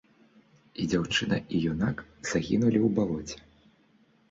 І 0.83 0.85
дзяўчына 0.93 1.37
і 1.41 1.55
юнак 1.73 2.01
загінулі 2.33 2.79
ў 2.87 2.89
балоце. 2.99 3.37